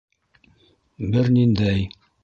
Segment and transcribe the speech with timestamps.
[1.17, 1.89] Бер ниндәй